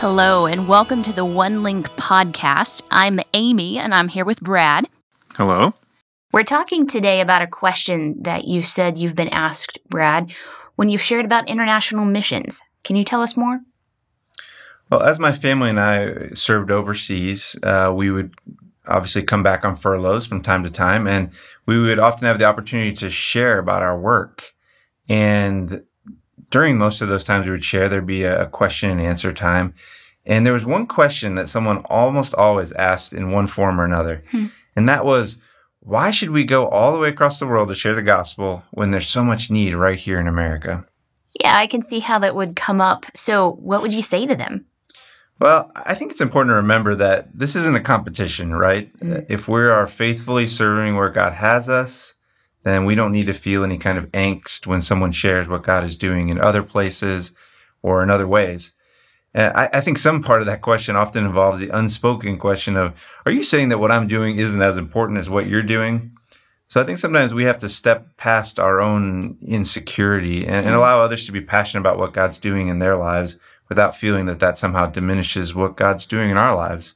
Hello, 0.00 0.46
and 0.46 0.66
welcome 0.66 1.02
to 1.02 1.12
the 1.12 1.26
One 1.26 1.62
Link 1.62 1.90
podcast. 1.96 2.80
I'm 2.90 3.20
Amy, 3.34 3.76
and 3.78 3.92
I'm 3.92 4.08
here 4.08 4.24
with 4.24 4.40
Brad. 4.40 4.88
Hello. 5.34 5.74
We're 6.32 6.42
talking 6.42 6.86
today 6.86 7.20
about 7.20 7.42
a 7.42 7.46
question 7.46 8.16
that 8.22 8.46
you 8.46 8.62
said 8.62 8.96
you've 8.96 9.14
been 9.14 9.28
asked, 9.28 9.78
Brad, 9.90 10.32
when 10.76 10.88
you've 10.88 11.02
shared 11.02 11.26
about 11.26 11.50
international 11.50 12.06
missions. 12.06 12.62
Can 12.82 12.96
you 12.96 13.04
tell 13.04 13.20
us 13.20 13.36
more? 13.36 13.60
Well, 14.90 15.02
as 15.02 15.18
my 15.18 15.32
family 15.32 15.68
and 15.68 15.78
I 15.78 16.30
served 16.30 16.70
overseas, 16.70 17.54
uh, 17.62 17.92
we 17.94 18.10
would 18.10 18.32
obviously 18.86 19.22
come 19.22 19.42
back 19.42 19.66
on 19.66 19.76
furloughs 19.76 20.24
from 20.24 20.40
time 20.40 20.64
to 20.64 20.70
time, 20.70 21.06
and 21.06 21.28
we 21.66 21.78
would 21.78 21.98
often 21.98 22.26
have 22.26 22.38
the 22.38 22.46
opportunity 22.46 22.94
to 22.94 23.10
share 23.10 23.58
about 23.58 23.82
our 23.82 24.00
work. 24.00 24.54
And 25.10 25.82
during 26.50 26.76
most 26.76 27.00
of 27.00 27.08
those 27.08 27.24
times 27.24 27.46
we 27.46 27.52
would 27.52 27.64
share, 27.64 27.88
there'd 27.88 28.06
be 28.06 28.24
a 28.24 28.46
question 28.46 28.90
and 28.90 29.00
answer 29.00 29.32
time. 29.32 29.74
And 30.26 30.44
there 30.44 30.52
was 30.52 30.66
one 30.66 30.86
question 30.86 31.34
that 31.36 31.48
someone 31.48 31.78
almost 31.86 32.34
always 32.34 32.72
asked 32.72 33.12
in 33.12 33.32
one 33.32 33.46
form 33.46 33.80
or 33.80 33.84
another. 33.84 34.22
Hmm. 34.30 34.46
And 34.76 34.88
that 34.88 35.04
was, 35.04 35.38
why 35.80 36.10
should 36.10 36.30
we 36.30 36.44
go 36.44 36.68
all 36.68 36.92
the 36.92 36.98
way 36.98 37.08
across 37.08 37.38
the 37.38 37.46
world 37.46 37.68
to 37.68 37.74
share 37.74 37.94
the 37.94 38.02
gospel 38.02 38.62
when 38.70 38.90
there's 38.90 39.08
so 39.08 39.24
much 39.24 39.50
need 39.50 39.74
right 39.74 39.98
here 39.98 40.20
in 40.20 40.28
America? 40.28 40.84
Yeah, 41.40 41.56
I 41.56 41.66
can 41.66 41.82
see 41.82 42.00
how 42.00 42.18
that 42.18 42.34
would 42.34 42.56
come 42.56 42.80
up. 42.80 43.06
So, 43.14 43.52
what 43.52 43.82
would 43.82 43.94
you 43.94 44.02
say 44.02 44.26
to 44.26 44.34
them? 44.34 44.66
Well, 45.38 45.72
I 45.74 45.94
think 45.94 46.10
it's 46.10 46.20
important 46.20 46.50
to 46.52 46.56
remember 46.56 46.94
that 46.96 47.30
this 47.32 47.56
isn't 47.56 47.76
a 47.76 47.80
competition, 47.80 48.52
right? 48.52 48.92
Mm. 48.98 49.26
If 49.28 49.48
we 49.48 49.62
are 49.62 49.86
faithfully 49.86 50.46
serving 50.46 50.96
where 50.96 51.08
God 51.08 51.32
has 51.32 51.68
us, 51.68 52.14
then 52.62 52.84
we 52.84 52.94
don't 52.94 53.12
need 53.12 53.26
to 53.26 53.32
feel 53.32 53.64
any 53.64 53.78
kind 53.78 53.98
of 53.98 54.10
angst 54.12 54.66
when 54.66 54.82
someone 54.82 55.12
shares 55.12 55.48
what 55.48 55.62
God 55.62 55.84
is 55.84 55.96
doing 55.96 56.28
in 56.28 56.40
other 56.40 56.62
places 56.62 57.32
or 57.82 58.02
in 58.02 58.10
other 58.10 58.26
ways. 58.26 58.72
And 59.32 59.56
I, 59.56 59.70
I, 59.74 59.80
think 59.80 59.96
some 59.96 60.22
part 60.22 60.40
of 60.40 60.46
that 60.46 60.60
question 60.60 60.96
often 60.96 61.24
involves 61.24 61.60
the 61.60 61.70
unspoken 61.70 62.36
question 62.36 62.76
of, 62.76 62.94
are 63.24 63.32
you 63.32 63.44
saying 63.44 63.68
that 63.68 63.78
what 63.78 63.92
I'm 63.92 64.08
doing 64.08 64.38
isn't 64.38 64.60
as 64.60 64.76
important 64.76 65.20
as 65.20 65.30
what 65.30 65.46
you're 65.46 65.62
doing? 65.62 66.16
So 66.66 66.80
I 66.80 66.84
think 66.84 66.98
sometimes 66.98 67.32
we 67.32 67.44
have 67.44 67.58
to 67.58 67.68
step 67.68 68.16
past 68.16 68.58
our 68.58 68.80
own 68.80 69.38
insecurity 69.40 70.46
and, 70.46 70.66
and 70.66 70.74
allow 70.74 71.00
others 71.00 71.26
to 71.26 71.32
be 71.32 71.40
passionate 71.40 71.80
about 71.80 71.98
what 71.98 72.12
God's 72.12 72.38
doing 72.38 72.68
in 72.68 72.80
their 72.80 72.96
lives 72.96 73.38
without 73.68 73.96
feeling 73.96 74.26
that 74.26 74.40
that 74.40 74.58
somehow 74.58 74.86
diminishes 74.86 75.54
what 75.54 75.76
God's 75.76 76.06
doing 76.06 76.30
in 76.30 76.36
our 76.36 76.54
lives. 76.54 76.94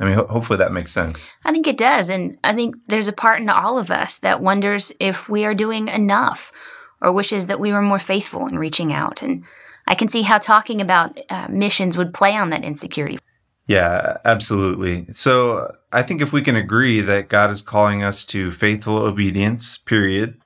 I 0.00 0.04
mean, 0.04 0.14
ho- 0.14 0.26
hopefully 0.26 0.58
that 0.58 0.72
makes 0.72 0.92
sense. 0.92 1.28
I 1.44 1.52
think 1.52 1.66
it 1.66 1.78
does. 1.78 2.08
And 2.08 2.38
I 2.42 2.52
think 2.52 2.76
there's 2.88 3.08
a 3.08 3.12
part 3.12 3.40
in 3.40 3.48
all 3.48 3.78
of 3.78 3.90
us 3.90 4.18
that 4.18 4.40
wonders 4.40 4.92
if 4.98 5.28
we 5.28 5.44
are 5.44 5.54
doing 5.54 5.88
enough 5.88 6.52
or 7.00 7.12
wishes 7.12 7.46
that 7.46 7.60
we 7.60 7.72
were 7.72 7.82
more 7.82 7.98
faithful 7.98 8.46
in 8.46 8.58
reaching 8.58 8.92
out. 8.92 9.22
And 9.22 9.44
I 9.86 9.94
can 9.94 10.08
see 10.08 10.22
how 10.22 10.38
talking 10.38 10.80
about 10.80 11.20
uh, 11.30 11.46
missions 11.50 11.96
would 11.96 12.14
play 12.14 12.36
on 12.36 12.50
that 12.50 12.64
insecurity. 12.64 13.18
Yeah, 13.66 14.18
absolutely. 14.24 15.06
So 15.12 15.74
I 15.92 16.02
think 16.02 16.20
if 16.20 16.32
we 16.32 16.42
can 16.42 16.56
agree 16.56 17.00
that 17.00 17.28
God 17.28 17.50
is 17.50 17.62
calling 17.62 18.02
us 18.02 18.26
to 18.26 18.50
faithful 18.50 18.98
obedience, 18.98 19.78
period, 19.78 20.38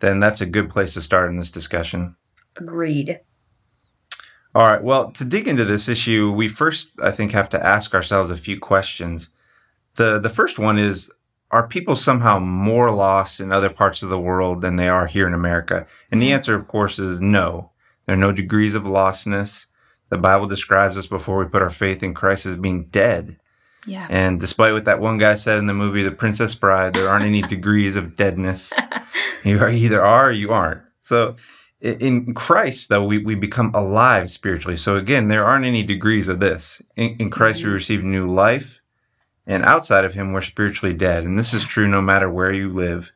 then 0.00 0.20
that's 0.20 0.40
a 0.40 0.46
good 0.46 0.70
place 0.70 0.94
to 0.94 1.00
start 1.00 1.30
in 1.30 1.38
this 1.38 1.50
discussion. 1.50 2.16
Agreed. 2.56 3.20
All 4.58 4.66
right. 4.66 4.82
Well, 4.82 5.12
to 5.12 5.24
dig 5.24 5.46
into 5.46 5.64
this 5.64 5.88
issue, 5.88 6.32
we 6.32 6.48
first, 6.48 6.90
I 7.00 7.12
think, 7.12 7.30
have 7.30 7.48
to 7.50 7.64
ask 7.64 7.94
ourselves 7.94 8.28
a 8.28 8.36
few 8.36 8.58
questions. 8.58 9.30
The, 9.94 10.18
the 10.18 10.28
first 10.28 10.58
one 10.58 10.78
is 10.78 11.08
Are 11.52 11.68
people 11.68 11.94
somehow 11.94 12.40
more 12.40 12.90
lost 12.90 13.38
in 13.38 13.52
other 13.52 13.70
parts 13.70 14.02
of 14.02 14.08
the 14.08 14.18
world 14.18 14.60
than 14.60 14.74
they 14.74 14.88
are 14.88 15.06
here 15.06 15.28
in 15.28 15.32
America? 15.32 15.86
And 16.10 16.20
the 16.20 16.26
mm-hmm. 16.26 16.34
answer, 16.34 16.56
of 16.56 16.66
course, 16.66 16.98
is 16.98 17.20
no. 17.20 17.70
There 18.06 18.14
are 18.14 18.18
no 18.18 18.32
degrees 18.32 18.74
of 18.74 18.82
lostness. 18.82 19.66
The 20.08 20.18
Bible 20.18 20.48
describes 20.48 20.98
us 20.98 21.06
before 21.06 21.38
we 21.38 21.44
put 21.44 21.62
our 21.62 21.70
faith 21.70 22.02
in 22.02 22.12
Christ 22.12 22.44
as 22.44 22.56
being 22.56 22.86
dead. 22.86 23.38
Yeah. 23.86 24.08
And 24.10 24.40
despite 24.40 24.72
what 24.72 24.86
that 24.86 25.00
one 25.00 25.18
guy 25.18 25.36
said 25.36 25.58
in 25.58 25.66
the 25.66 25.72
movie 25.72 26.02
The 26.02 26.10
Princess 26.10 26.56
Bride, 26.56 26.94
there 26.94 27.08
aren't 27.08 27.26
any 27.26 27.42
degrees 27.56 27.94
of 27.94 28.16
deadness. 28.16 28.72
You 29.44 29.64
either 29.64 30.04
are 30.04 30.30
or 30.30 30.32
you 30.32 30.50
aren't. 30.50 30.82
So 31.00 31.36
in 31.80 32.34
Christ, 32.34 32.88
though, 32.88 33.04
we, 33.04 33.18
we 33.18 33.34
become 33.34 33.70
alive 33.74 34.30
spiritually. 34.30 34.76
So 34.76 34.96
again, 34.96 35.28
there 35.28 35.44
aren't 35.44 35.64
any 35.64 35.82
degrees 35.82 36.28
of 36.28 36.40
this. 36.40 36.82
In, 36.96 37.16
in 37.18 37.30
Christ, 37.30 37.60
mm-hmm. 37.60 37.68
we 37.68 37.74
receive 37.74 38.02
new 38.02 38.26
life, 38.26 38.80
and 39.46 39.64
outside 39.64 40.04
of 40.04 40.14
Him, 40.14 40.32
we're 40.32 40.42
spiritually 40.42 40.94
dead. 40.94 41.24
And 41.24 41.38
this 41.38 41.54
is 41.54 41.64
true 41.64 41.86
no 41.86 42.02
matter 42.02 42.30
where 42.30 42.52
you 42.52 42.72
live. 42.72 43.12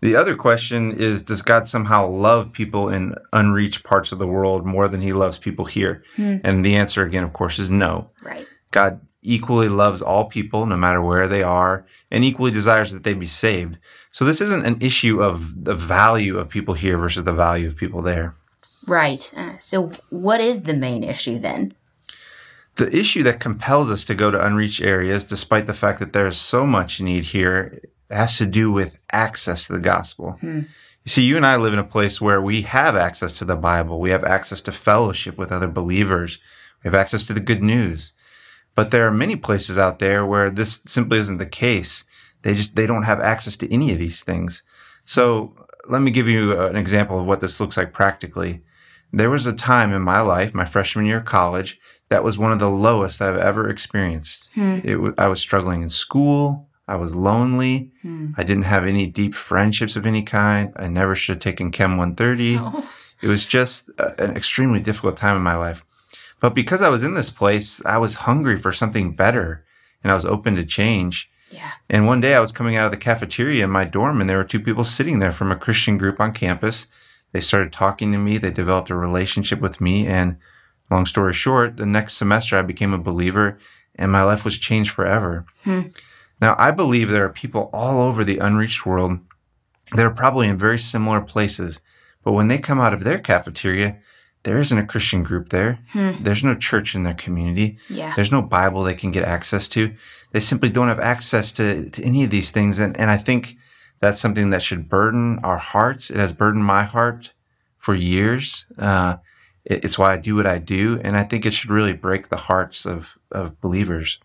The 0.00 0.14
other 0.14 0.36
question 0.36 0.92
is 0.92 1.22
Does 1.22 1.42
God 1.42 1.66
somehow 1.66 2.08
love 2.08 2.52
people 2.52 2.88
in 2.88 3.16
unreached 3.32 3.82
parts 3.82 4.12
of 4.12 4.18
the 4.18 4.28
world 4.28 4.64
more 4.64 4.88
than 4.88 5.00
He 5.00 5.12
loves 5.12 5.36
people 5.36 5.64
here? 5.64 6.04
Hmm. 6.16 6.36
And 6.44 6.64
the 6.64 6.76
answer, 6.76 7.02
again, 7.02 7.24
of 7.24 7.32
course, 7.32 7.58
is 7.58 7.70
no. 7.70 8.10
Right. 8.22 8.46
God 8.70 9.00
equally 9.22 9.68
loves 9.68 10.00
all 10.00 10.24
people, 10.26 10.66
no 10.66 10.76
matter 10.76 11.02
where 11.02 11.28
they 11.28 11.42
are, 11.42 11.84
and 12.10 12.24
equally 12.24 12.50
desires 12.50 12.92
that 12.92 13.04
they 13.04 13.14
be 13.14 13.26
saved. 13.26 13.78
So 14.10 14.24
this 14.24 14.40
isn't 14.40 14.66
an 14.66 14.78
issue 14.80 15.22
of 15.22 15.64
the 15.64 15.74
value 15.74 16.38
of 16.38 16.48
people 16.48 16.74
here 16.74 16.98
versus 16.98 17.24
the 17.24 17.32
value 17.32 17.66
of 17.66 17.76
people 17.76 18.02
there. 18.02 18.34
Right. 18.86 19.32
Uh, 19.36 19.58
so 19.58 19.92
what 20.10 20.40
is 20.40 20.62
the 20.62 20.74
main 20.74 21.04
issue 21.04 21.38
then? 21.38 21.74
The 22.76 22.94
issue 22.96 23.22
that 23.24 23.40
compels 23.40 23.90
us 23.90 24.04
to 24.04 24.14
go 24.14 24.30
to 24.30 24.44
unreached 24.44 24.80
areas, 24.80 25.24
despite 25.24 25.66
the 25.66 25.74
fact 25.74 25.98
that 25.98 26.12
there's 26.12 26.36
so 26.36 26.64
much 26.64 27.00
need 27.00 27.24
here, 27.24 27.80
has 28.10 28.38
to 28.38 28.46
do 28.46 28.70
with 28.70 29.00
access 29.12 29.66
to 29.66 29.74
the 29.74 29.80
gospel. 29.80 30.32
Hmm. 30.40 30.60
You 31.04 31.10
see, 31.10 31.24
you 31.24 31.36
and 31.36 31.46
I 31.46 31.56
live 31.56 31.72
in 31.72 31.78
a 31.78 31.84
place 31.84 32.20
where 32.20 32.40
we 32.40 32.62
have 32.62 32.94
access 32.94 33.32
to 33.38 33.44
the 33.44 33.56
Bible. 33.56 34.00
We 34.00 34.10
have 34.10 34.24
access 34.24 34.60
to 34.62 34.72
fellowship 34.72 35.36
with 35.36 35.50
other 35.50 35.66
believers. 35.66 36.38
We 36.82 36.88
have 36.88 36.94
access 36.94 37.26
to 37.26 37.34
the 37.34 37.40
good 37.40 37.62
news. 37.62 38.12
But 38.78 38.92
there 38.92 39.08
are 39.08 39.10
many 39.10 39.34
places 39.34 39.76
out 39.76 39.98
there 39.98 40.24
where 40.24 40.50
this 40.50 40.80
simply 40.86 41.18
isn't 41.18 41.38
the 41.38 41.46
case. 41.46 42.04
They 42.42 42.54
just 42.54 42.76
they 42.76 42.86
don't 42.86 43.02
have 43.02 43.18
access 43.18 43.56
to 43.56 43.74
any 43.74 43.90
of 43.92 43.98
these 43.98 44.22
things. 44.22 44.62
So 45.04 45.52
let 45.88 46.00
me 46.00 46.12
give 46.12 46.28
you 46.28 46.56
an 46.56 46.76
example 46.76 47.18
of 47.18 47.26
what 47.26 47.40
this 47.40 47.58
looks 47.58 47.76
like 47.76 47.92
practically. 47.92 48.62
There 49.12 49.30
was 49.30 49.48
a 49.48 49.52
time 49.52 49.92
in 49.92 50.02
my 50.02 50.20
life, 50.20 50.54
my 50.54 50.64
freshman 50.64 51.06
year 51.06 51.16
of 51.16 51.24
college, 51.24 51.80
that 52.08 52.22
was 52.22 52.38
one 52.38 52.52
of 52.52 52.60
the 52.60 52.70
lowest 52.70 53.20
I've 53.20 53.36
ever 53.36 53.68
experienced. 53.68 54.48
Hmm. 54.54 54.78
It, 54.84 55.14
I 55.18 55.26
was 55.26 55.40
struggling 55.40 55.82
in 55.82 55.90
school. 55.90 56.68
I 56.86 56.94
was 56.94 57.16
lonely. 57.16 57.90
Hmm. 58.02 58.28
I 58.36 58.44
didn't 58.44 58.70
have 58.74 58.86
any 58.86 59.08
deep 59.08 59.34
friendships 59.34 59.96
of 59.96 60.06
any 60.06 60.22
kind. 60.22 60.72
I 60.76 60.86
never 60.86 61.16
should 61.16 61.34
have 61.34 61.42
taken 61.42 61.72
Chem 61.72 61.96
130. 61.96 62.58
No. 62.58 62.84
It 63.22 63.26
was 63.26 63.44
just 63.44 63.88
a, 63.98 64.22
an 64.22 64.36
extremely 64.36 64.78
difficult 64.78 65.16
time 65.16 65.34
in 65.34 65.42
my 65.42 65.56
life. 65.56 65.84
But 66.40 66.54
because 66.54 66.82
I 66.82 66.88
was 66.88 67.02
in 67.02 67.14
this 67.14 67.30
place, 67.30 67.82
I 67.84 67.98
was 67.98 68.14
hungry 68.14 68.56
for 68.56 68.72
something 68.72 69.14
better 69.14 69.64
and 70.02 70.12
I 70.12 70.14
was 70.14 70.24
open 70.24 70.54
to 70.56 70.64
change. 70.64 71.30
Yeah. 71.50 71.72
And 71.88 72.06
one 72.06 72.20
day 72.20 72.34
I 72.34 72.40
was 72.40 72.52
coming 72.52 72.76
out 72.76 72.86
of 72.86 72.90
the 72.90 72.96
cafeteria 72.96 73.64
in 73.64 73.70
my 73.70 73.84
dorm 73.84 74.20
and 74.20 74.28
there 74.28 74.36
were 74.36 74.44
two 74.44 74.60
people 74.60 74.84
sitting 74.84 75.18
there 75.18 75.32
from 75.32 75.50
a 75.50 75.56
Christian 75.56 75.98
group 75.98 76.20
on 76.20 76.32
campus. 76.32 76.86
They 77.32 77.40
started 77.40 77.72
talking 77.72 78.12
to 78.12 78.18
me. 78.18 78.38
They 78.38 78.50
developed 78.50 78.90
a 78.90 78.94
relationship 78.94 79.60
with 79.60 79.80
me. 79.80 80.06
And 80.06 80.36
long 80.90 81.06
story 81.06 81.32
short, 81.32 81.76
the 81.76 81.86
next 81.86 82.14
semester 82.14 82.56
I 82.56 82.62
became 82.62 82.92
a 82.94 82.98
believer 82.98 83.58
and 83.96 84.12
my 84.12 84.22
life 84.22 84.44
was 84.44 84.58
changed 84.58 84.90
forever. 84.90 85.44
Hmm. 85.64 85.88
Now, 86.40 86.54
I 86.56 86.70
believe 86.70 87.10
there 87.10 87.24
are 87.24 87.30
people 87.30 87.68
all 87.72 88.00
over 88.00 88.22
the 88.22 88.38
unreached 88.38 88.86
world 88.86 89.18
that 89.92 90.06
are 90.06 90.10
probably 90.10 90.46
in 90.46 90.56
very 90.56 90.78
similar 90.78 91.20
places. 91.20 91.80
But 92.22 92.32
when 92.32 92.48
they 92.48 92.58
come 92.58 92.78
out 92.78 92.92
of 92.92 93.04
their 93.04 93.18
cafeteria, 93.18 93.98
there 94.42 94.58
isn't 94.58 94.78
a 94.78 94.86
Christian 94.86 95.22
group 95.22 95.50
there. 95.50 95.78
Hmm. 95.92 96.22
There's 96.22 96.44
no 96.44 96.54
church 96.54 96.94
in 96.94 97.02
their 97.02 97.14
community. 97.14 97.78
Yeah. 97.88 98.14
There's 98.14 98.32
no 98.32 98.42
Bible 98.42 98.82
they 98.82 98.94
can 98.94 99.10
get 99.10 99.24
access 99.24 99.68
to. 99.70 99.94
They 100.32 100.40
simply 100.40 100.68
don't 100.68 100.88
have 100.88 101.00
access 101.00 101.52
to, 101.52 101.90
to 101.90 102.04
any 102.04 102.24
of 102.24 102.30
these 102.30 102.50
things. 102.50 102.78
And, 102.78 102.98
and 102.98 103.10
I 103.10 103.16
think 103.16 103.56
that's 104.00 104.20
something 104.20 104.50
that 104.50 104.62
should 104.62 104.88
burden 104.88 105.40
our 105.42 105.58
hearts. 105.58 106.10
It 106.10 106.18
has 106.18 106.32
burdened 106.32 106.64
my 106.64 106.84
heart 106.84 107.32
for 107.78 107.94
years. 107.94 108.66
Uh, 108.78 109.16
it, 109.64 109.84
it's 109.84 109.98
why 109.98 110.14
I 110.14 110.16
do 110.16 110.36
what 110.36 110.46
I 110.46 110.58
do. 110.58 111.00
And 111.02 111.16
I 111.16 111.24
think 111.24 111.44
it 111.44 111.52
should 111.52 111.70
really 111.70 111.94
break 111.94 112.28
the 112.28 112.36
hearts 112.36 112.86
of, 112.86 113.18
of 113.32 113.60
believers. 113.60 114.18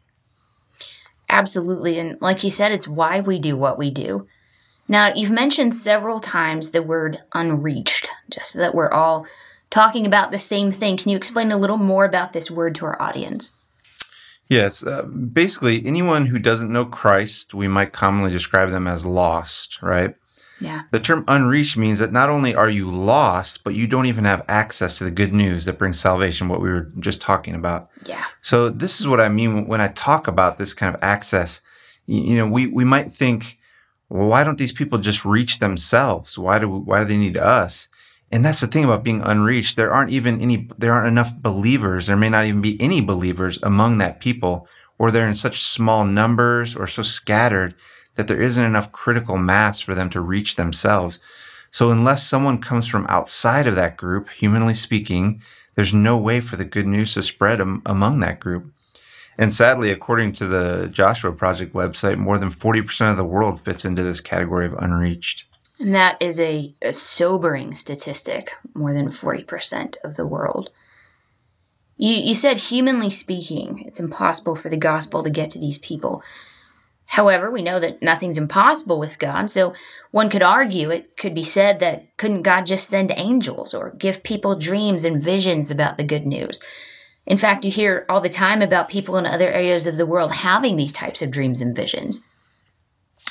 Absolutely. 1.29 1.97
And 1.97 2.21
like 2.21 2.43
you 2.43 2.51
said, 2.51 2.71
it's 2.71 2.87
why 2.87 3.19
we 3.19 3.39
do 3.39 3.57
what 3.57 3.77
we 3.77 3.89
do. 3.89 4.27
Now, 4.87 5.13
you've 5.15 5.31
mentioned 5.31 5.73
several 5.73 6.19
times 6.19 6.71
the 6.71 6.83
word 6.83 7.23
unreached, 7.33 8.09
just 8.29 8.51
so 8.51 8.59
that 8.59 8.75
we're 8.75 8.91
all 8.91 9.25
talking 9.73 10.05
about 10.05 10.29
the 10.29 10.37
same 10.37 10.69
thing. 10.69 10.95
Can 10.97 11.09
you 11.09 11.17
explain 11.17 11.51
a 11.51 11.57
little 11.57 11.77
more 11.77 12.05
about 12.05 12.31
this 12.31 12.51
word 12.51 12.75
to 12.75 12.85
our 12.85 13.01
audience? 13.01 13.55
Yes. 14.47 14.85
Uh, 14.85 15.01
basically, 15.01 15.83
anyone 15.83 16.27
who 16.27 16.37
doesn't 16.37 16.71
know 16.71 16.85
Christ, 16.85 17.55
we 17.55 17.67
might 17.67 17.91
commonly 17.91 18.31
describe 18.31 18.69
them 18.69 18.87
as 18.87 19.03
lost, 19.03 19.81
right? 19.81 20.15
Yeah. 20.61 20.83
The 20.91 20.99
term 20.99 21.25
unreached 21.27 21.75
means 21.75 21.97
that 21.97 22.11
not 22.11 22.29
only 22.29 22.53
are 22.53 22.69
you 22.69 22.87
lost, 22.87 23.63
but 23.63 23.73
you 23.73 23.87
don't 23.87 24.05
even 24.05 24.25
have 24.25 24.45
access 24.47 24.99
to 24.99 25.05
the 25.05 25.11
good 25.11 25.33
news 25.33 25.65
that 25.65 25.79
brings 25.79 25.99
salvation, 25.99 26.49
what 26.49 26.61
we 26.61 26.69
were 26.69 26.91
just 26.99 27.19
talking 27.19 27.55
about. 27.55 27.89
Yeah. 28.05 28.23
So, 28.41 28.69
this 28.69 28.99
is 28.99 29.07
what 29.07 29.19
I 29.19 29.27
mean 29.27 29.65
when 29.67 29.81
I 29.81 29.87
talk 29.87 30.27
about 30.27 30.59
this 30.59 30.75
kind 30.75 30.93
of 30.93 31.03
access. 31.03 31.61
You 32.05 32.35
know, 32.35 32.45
we, 32.45 32.67
we 32.67 32.85
might 32.85 33.11
think, 33.11 33.57
well, 34.09 34.27
why 34.27 34.43
don't 34.43 34.59
these 34.59 34.71
people 34.71 34.99
just 34.99 35.25
reach 35.25 35.57
themselves? 35.57 36.37
Why 36.37 36.59
do, 36.59 36.69
why 36.69 36.99
do 36.99 37.05
they 37.05 37.17
need 37.17 37.37
us? 37.37 37.87
And 38.33 38.43
that's 38.43 38.61
the 38.61 38.67
thing 38.67 38.83
about 38.83 39.03
being 39.03 39.21
unreached. 39.21 39.75
There 39.75 39.93
aren't 39.93 40.09
even 40.09 40.41
any, 40.41 40.67
there 40.75 40.91
aren't 40.91 41.07
enough 41.07 41.37
believers. 41.37 42.07
There 42.07 42.17
may 42.17 42.29
not 42.29 42.45
even 42.45 42.61
be 42.61 42.81
any 42.81 42.99
believers 42.99 43.59
among 43.61 43.99
that 43.99 44.19
people, 44.19 44.67
or 44.97 45.11
they're 45.11 45.27
in 45.27 45.35
such 45.35 45.61
small 45.61 46.03
numbers 46.03 46.75
or 46.75 46.87
so 46.87 47.03
scattered 47.03 47.75
that 48.15 48.27
there 48.27 48.41
isn't 48.41 48.65
enough 48.65 48.91
critical 48.91 49.37
mass 49.37 49.81
for 49.81 49.93
them 49.93 50.09
to 50.09 50.19
reach 50.19 50.55
themselves. 50.55 51.19
So 51.69 51.91
unless 51.91 52.27
someone 52.27 52.59
comes 52.59 52.87
from 52.87 53.05
outside 53.07 53.67
of 53.67 53.75
that 53.75 53.97
group, 53.97 54.29
humanly 54.29 54.73
speaking, 54.73 55.39
there's 55.75 55.93
no 55.93 56.17
way 56.17 56.39
for 56.39 56.55
the 56.55 56.65
good 56.65 56.87
news 56.87 57.13
to 57.13 57.21
spread 57.21 57.61
am- 57.61 57.83
among 57.85 58.19
that 58.21 58.39
group. 58.39 58.73
And 59.37 59.53
sadly, 59.53 59.91
according 59.91 60.33
to 60.33 60.47
the 60.47 60.89
Joshua 60.91 61.33
Project 61.33 61.75
website, 61.75 62.17
more 62.17 62.39
than 62.39 62.49
40% 62.49 63.11
of 63.11 63.17
the 63.17 63.23
world 63.23 63.59
fits 63.59 63.85
into 63.85 64.01
this 64.01 64.21
category 64.21 64.65
of 64.65 64.73
unreached. 64.73 65.45
And 65.83 65.93
that 65.93 66.15
is 66.21 66.39
a, 66.39 66.73
a 66.81 66.93
sobering 66.93 67.73
statistic, 67.73 68.53
more 68.73 68.93
than 68.93 69.09
40% 69.09 69.97
of 70.01 70.15
the 70.15 70.25
world. 70.25 70.69
You, 71.97 72.13
you 72.13 72.35
said, 72.35 72.57
humanly 72.57 73.09
speaking, 73.09 73.83
it's 73.85 73.99
impossible 73.99 74.55
for 74.55 74.69
the 74.69 74.77
gospel 74.77 75.23
to 75.23 75.29
get 75.29 75.49
to 75.49 75.59
these 75.59 75.77
people. 75.77 76.23
However, 77.07 77.51
we 77.51 77.61
know 77.61 77.81
that 77.81 78.01
nothing's 78.01 78.37
impossible 78.37 78.97
with 78.97 79.19
God, 79.19 79.51
so 79.51 79.73
one 80.11 80.29
could 80.29 80.41
argue 80.41 80.89
it 80.89 81.17
could 81.17 81.35
be 81.35 81.43
said 81.43 81.81
that 81.81 82.15
couldn't 82.15 82.43
God 82.43 82.65
just 82.65 82.87
send 82.87 83.11
angels 83.17 83.73
or 83.73 83.91
give 83.91 84.23
people 84.23 84.55
dreams 84.55 85.03
and 85.03 85.21
visions 85.21 85.69
about 85.69 85.97
the 85.97 86.05
good 86.05 86.25
news? 86.25 86.61
In 87.25 87.37
fact, 87.37 87.65
you 87.65 87.71
hear 87.71 88.05
all 88.07 88.21
the 88.21 88.29
time 88.29 88.61
about 88.61 88.87
people 88.87 89.17
in 89.17 89.25
other 89.25 89.51
areas 89.51 89.85
of 89.85 89.97
the 89.97 90.05
world 90.05 90.31
having 90.31 90.77
these 90.77 90.93
types 90.93 91.21
of 91.21 91.29
dreams 91.29 91.61
and 91.61 91.75
visions. 91.75 92.23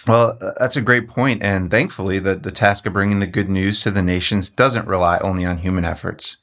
Well, 0.07 0.37
uh, 0.41 0.53
that's 0.59 0.77
a 0.77 0.83
great 0.83 1.09
point, 1.09 1.43
and 1.43 1.71
thankfully, 1.71 2.19
the, 2.19 2.35
the 2.35 2.51
task 2.51 2.87
of 2.87 2.93
bringing 2.93 3.21
the 3.21 3.27
good 3.27 3.49
news 3.49 3.81
to 3.83 3.91
the 3.91 4.03
nations 4.03 4.51
doesn't 4.51 4.89
rely 4.89 5.19
only 5.19 5.45
on 5.45 5.59
human 5.59 5.85
efforts. 5.85 6.39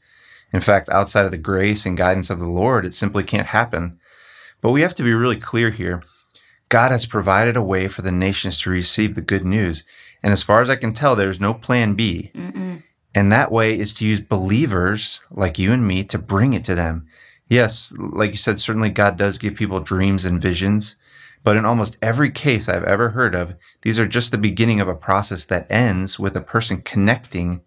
In 0.54 0.62
fact, 0.62 0.90
outside 0.90 1.26
of 1.26 1.32
the 1.32 1.38
grace 1.38 1.86
and 1.86 1.98
guidance 1.98 2.30
of 2.30 2.40
the 2.40 2.48
Lord, 2.48 2.86
it 2.86 2.94
simply 2.94 3.24
can't 3.24 3.48
happen. 3.48 4.00
But 4.62 4.72
we 4.72 4.82
have 4.82 4.96
to 4.96 5.04
be 5.04 5.14
really 5.14 5.38
clear 5.38 5.70
here. 5.70 6.04
God 6.70 6.92
has 6.92 7.06
provided 7.06 7.58
a 7.58 7.64
way 7.64 7.88
for 7.88 8.02
the 8.02 8.12
nations 8.12 8.62
to 8.62 8.70
receive 8.70 9.16
the 9.16 9.22
good 9.22 9.46
news. 9.46 9.84
And 10.22 10.32
as 10.32 10.44
far 10.44 10.62
as 10.62 10.70
I 10.70 10.76
can 10.76 10.94
tell, 10.94 11.16
there's 11.16 11.40
no 11.40 11.54
plan 11.54 11.96
B. 11.96 12.32
Mm-mm. 12.34 12.84
And 13.16 13.32
that 13.32 13.52
way 13.52 13.78
is 13.78 13.94
to 13.96 14.06
use 14.06 14.20
believers 14.20 15.22
like 15.32 15.58
you 15.58 15.72
and 15.72 15.88
me 15.88 16.04
to 16.06 16.20
bring 16.20 16.54
it 16.54 16.64
to 16.66 16.76
them. 16.76 17.08
Yes, 17.48 17.92
like 17.98 18.32
you 18.32 18.38
said, 18.38 18.60
certainly 18.60 18.90
God 18.90 19.18
does 19.18 19.40
give 19.40 19.56
people 19.56 19.80
dreams 19.80 20.26
and 20.26 20.40
visions. 20.40 20.96
But 21.44 21.57
in 21.57 21.65
almost 21.65 21.97
every 22.01 22.31
case 22.31 22.68
I've 22.68 22.83
ever 22.83 23.09
heard 23.09 23.33
of, 23.33 23.56
these 23.81 24.00
are 24.00 24.07
just 24.07 24.31
the 24.31 24.38
beginning 24.38 24.81
of 24.81 24.88
a 24.88 24.95
process 24.95 25.45
that 25.45 25.71
ends 25.71 26.19
with 26.19 26.36
a 26.36 26.41
person 26.41 26.81
connecting 26.81 27.62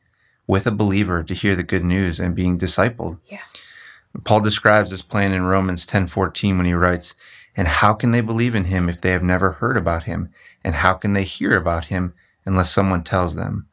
with 0.47 0.67
a 0.67 0.73
believer 0.73 1.23
to 1.23 1.35
hear 1.35 1.57
the 1.57 1.63
good 1.63 1.85
news 1.85 2.21
and 2.21 2.35
being 2.35 2.59
discipled. 2.59 3.19
Yeah. 3.27 3.39
Paul 4.25 4.41
describes 4.41 4.91
this 4.91 5.03
plan 5.03 5.33
in 5.33 5.45
Romans 5.45 5.87
10:14 5.87 6.59
when 6.59 6.67
he 6.67 6.75
writes, 6.75 7.15
"And 7.57 7.67
how 7.67 7.95
can 7.95 8.11
they 8.11 8.21
believe 8.21 8.55
in 8.55 8.65
him 8.65 8.89
if 8.89 9.01
they 9.01 9.13
have 9.13 9.23
never 9.23 9.53
heard 9.53 9.77
about 9.77 10.05
him? 10.05 10.29
And 10.63 10.77
how 10.77 10.95
can 10.95 11.15
they 11.15 11.25
hear 11.25 11.57
about 11.57 11.87
him 11.87 12.13
unless 12.45 12.71
someone 12.71 13.03
tells 13.03 13.35
them?" 13.35 13.67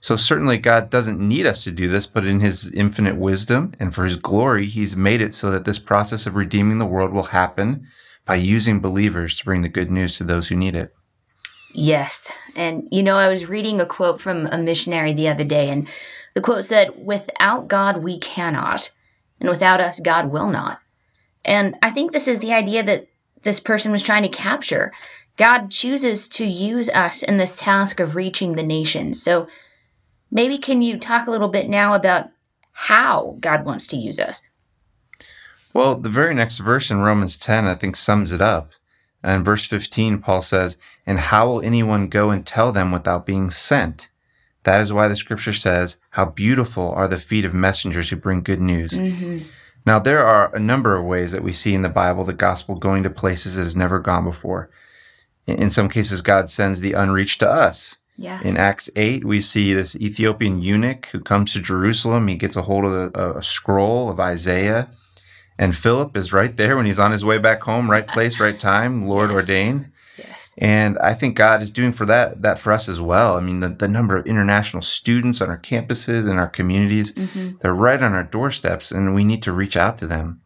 So 0.00 0.16
certainly 0.16 0.58
God 0.58 0.90
doesn't 0.90 1.18
need 1.18 1.46
us 1.46 1.64
to 1.64 1.72
do 1.72 1.88
this, 1.88 2.06
but 2.06 2.26
in 2.26 2.40
his 2.40 2.68
infinite 2.68 3.16
wisdom 3.16 3.72
and 3.80 3.94
for 3.94 4.04
his 4.04 4.16
glory, 4.16 4.66
he's 4.66 4.96
made 4.96 5.22
it 5.22 5.34
so 5.34 5.50
that 5.50 5.64
this 5.64 5.78
process 5.78 6.26
of 6.26 6.36
redeeming 6.36 6.78
the 6.78 6.86
world 6.86 7.12
will 7.12 7.32
happen 7.32 7.86
by 8.26 8.36
using 8.36 8.80
believers 8.80 9.36
to 9.38 9.44
bring 9.44 9.62
the 9.62 9.68
good 9.68 9.90
news 9.90 10.16
to 10.16 10.24
those 10.24 10.48
who 10.48 10.56
need 10.56 10.74
it. 10.74 10.94
Yes. 11.74 12.30
And, 12.56 12.88
you 12.90 13.02
know, 13.02 13.16
I 13.16 13.28
was 13.28 13.48
reading 13.48 13.80
a 13.80 13.86
quote 13.86 14.20
from 14.20 14.46
a 14.46 14.58
missionary 14.58 15.12
the 15.12 15.28
other 15.28 15.44
day, 15.44 15.70
and 15.70 15.88
the 16.34 16.40
quote 16.40 16.64
said, 16.64 16.92
Without 16.96 17.68
God, 17.68 17.98
we 17.98 18.18
cannot, 18.18 18.92
and 19.40 19.48
without 19.48 19.80
us, 19.80 20.00
God 20.00 20.30
will 20.30 20.48
not. 20.48 20.78
And 21.44 21.74
I 21.82 21.90
think 21.90 22.12
this 22.12 22.28
is 22.28 22.38
the 22.38 22.52
idea 22.52 22.82
that 22.84 23.08
this 23.42 23.60
person 23.60 23.92
was 23.92 24.02
trying 24.02 24.22
to 24.22 24.28
capture. 24.28 24.92
God 25.36 25.70
chooses 25.70 26.28
to 26.28 26.46
use 26.46 26.88
us 26.90 27.22
in 27.22 27.36
this 27.36 27.58
task 27.58 28.00
of 28.00 28.14
reaching 28.14 28.54
the 28.54 28.62
nations. 28.62 29.20
So 29.22 29.48
maybe 30.30 30.58
can 30.58 30.80
you 30.80 30.98
talk 30.98 31.26
a 31.26 31.30
little 31.30 31.48
bit 31.48 31.68
now 31.68 31.94
about 31.94 32.30
how 32.72 33.36
God 33.40 33.64
wants 33.64 33.86
to 33.88 33.96
use 33.96 34.20
us? 34.20 34.42
Well, 35.74 35.96
the 35.96 36.08
very 36.08 36.34
next 36.34 36.58
verse 36.58 36.90
in 36.90 37.00
Romans 37.00 37.36
10, 37.36 37.66
I 37.66 37.74
think, 37.74 37.96
sums 37.96 38.30
it 38.30 38.40
up. 38.40 38.70
In 39.24 39.42
verse 39.42 39.66
15, 39.66 40.20
Paul 40.20 40.40
says, 40.40 40.78
And 41.04 41.18
how 41.18 41.48
will 41.48 41.60
anyone 41.62 42.08
go 42.08 42.30
and 42.30 42.46
tell 42.46 42.70
them 42.70 42.92
without 42.92 43.26
being 43.26 43.50
sent? 43.50 44.08
That 44.62 44.80
is 44.80 44.92
why 44.92 45.08
the 45.08 45.16
scripture 45.16 45.52
says, 45.52 45.98
How 46.10 46.26
beautiful 46.26 46.90
are 46.90 47.08
the 47.08 47.18
feet 47.18 47.44
of 47.44 47.52
messengers 47.52 48.08
who 48.08 48.16
bring 48.16 48.42
good 48.42 48.60
news. 48.60 48.92
Mm-hmm. 48.92 49.48
Now, 49.84 49.98
there 49.98 50.24
are 50.24 50.54
a 50.54 50.60
number 50.60 50.96
of 50.96 51.04
ways 51.04 51.32
that 51.32 51.42
we 51.42 51.52
see 51.52 51.74
in 51.74 51.82
the 51.82 51.88
Bible 51.88 52.24
the 52.24 52.32
gospel 52.32 52.76
going 52.76 53.02
to 53.02 53.10
places 53.10 53.58
it 53.58 53.64
has 53.64 53.76
never 53.76 53.98
gone 53.98 54.24
before. 54.24 54.70
In 55.46 55.70
some 55.70 55.88
cases, 55.88 56.22
God 56.22 56.48
sends 56.48 56.80
the 56.80 56.94
unreached 56.94 57.40
to 57.40 57.50
us. 57.50 57.98
Yeah. 58.16 58.40
In 58.42 58.56
Acts 58.56 58.88
8, 58.94 59.24
we 59.24 59.40
see 59.40 59.74
this 59.74 59.96
Ethiopian 59.96 60.62
eunuch 60.62 61.06
who 61.06 61.20
comes 61.20 61.52
to 61.52 61.60
Jerusalem. 61.60 62.28
He 62.28 62.36
gets 62.36 62.56
a 62.56 62.62
hold 62.62 62.84
of 62.84 63.14
a, 63.14 63.38
a 63.38 63.42
scroll 63.42 64.08
of 64.08 64.20
Isaiah 64.20 64.88
and 65.58 65.76
Philip 65.76 66.16
is 66.16 66.32
right 66.32 66.56
there 66.56 66.76
when 66.76 66.86
he's 66.86 66.98
on 66.98 67.12
his 67.12 67.24
way 67.24 67.38
back 67.38 67.62
home, 67.62 67.90
right 67.90 68.06
place, 68.06 68.40
right 68.40 68.58
time, 68.58 69.06
Lord 69.06 69.30
yes. 69.30 69.36
ordained. 69.36 69.92
Yes. 70.18 70.54
And 70.58 70.98
I 70.98 71.14
think 71.14 71.36
God 71.36 71.62
is 71.62 71.70
doing 71.70 71.92
for 71.92 72.06
that 72.06 72.42
that 72.42 72.58
for 72.58 72.72
us 72.72 72.88
as 72.88 73.00
well. 73.00 73.36
I 73.36 73.40
mean, 73.40 73.60
the, 73.60 73.68
the 73.68 73.88
number 73.88 74.16
of 74.16 74.26
international 74.26 74.82
students 74.82 75.40
on 75.40 75.48
our 75.48 75.58
campuses 75.58 76.28
and 76.28 76.38
our 76.38 76.48
communities, 76.48 77.12
mm-hmm. 77.12 77.56
they're 77.60 77.74
right 77.74 78.02
on 78.02 78.14
our 78.14 78.22
doorsteps, 78.22 78.90
and 78.92 79.14
we 79.14 79.24
need 79.24 79.42
to 79.42 79.52
reach 79.52 79.76
out 79.76 79.98
to 79.98 80.06
them. 80.06 80.40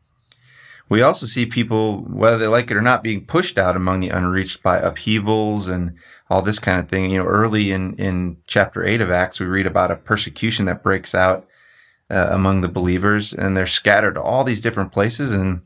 We 0.91 1.03
also 1.03 1.27
see 1.27 1.45
people, 1.45 1.99
whether 2.05 2.39
they 2.39 2.47
like 2.47 2.71
it 2.71 2.77
or 2.77 2.81
not, 2.81 3.03
being 3.03 3.27
pushed 3.27 3.59
out 3.59 3.77
among 3.77 4.01
the 4.01 4.09
unreached 4.09 4.63
by 4.63 4.79
upheavals 4.79 5.69
and 5.69 5.95
all 6.31 6.41
this 6.41 6.59
kind 6.59 6.81
of 6.81 6.89
thing. 6.89 7.11
You 7.11 7.19
know, 7.19 7.27
early 7.27 7.73
in, 7.73 7.95
in 7.97 8.39
chapter 8.47 8.83
8 8.83 9.03
of 9.03 9.11
Acts, 9.11 9.39
we 9.39 9.47
read 9.47 9.67
about 9.67 9.91
a 9.91 9.97
persecution 9.97 10.65
that 10.65 10.83
breaks 10.83 11.15
out 11.15 11.47
uh, 12.11 12.29
among 12.31 12.61
the 12.61 12.69
believers, 12.69 13.33
and 13.33 13.57
they're 13.57 13.67
scattered 13.67 14.15
to 14.15 14.23
all 14.23 14.45
these 14.45 14.61
different 14.61 14.93
places. 14.93 15.33
And 15.33 15.63